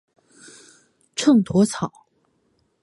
[1.15, 1.91] 秤砣草